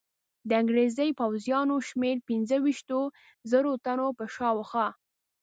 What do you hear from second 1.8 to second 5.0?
شمېر پنځه ویشتو زرو تنو په شاوخوا.